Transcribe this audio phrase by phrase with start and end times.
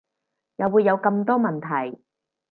[0.55, 2.01] 又會有咁多問題